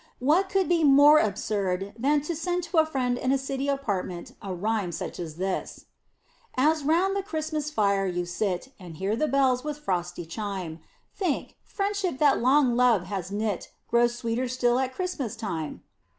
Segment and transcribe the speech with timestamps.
[0.17, 4.33] What could be more absurd than to send to a friend in a city apartment
[4.41, 5.85] a rhyme such as this:
[6.57, 10.79] As round the Christmas fire you sit And hear the bells with frosty chime,
[11.13, 15.83] Think, friendship that long love has knit Grows sweeter still at Christmas time!